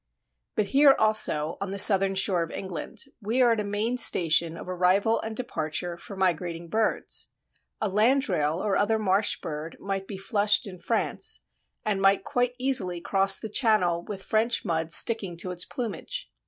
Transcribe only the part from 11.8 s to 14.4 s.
and might quite easily cross the Channel with